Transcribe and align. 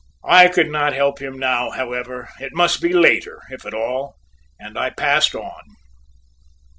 I 0.25 0.47
could 0.47 0.71
not 0.71 0.93
help 0.93 1.21
him 1.21 1.37
now, 1.37 1.69
however, 1.69 2.27
it 2.39 2.55
must 2.55 2.81
be 2.81 2.91
later, 2.91 3.39
if 3.51 3.67
at 3.67 3.75
all, 3.75 4.15
and 4.59 4.75
I 4.75 4.89
passed 4.89 5.35
on. 5.35 5.61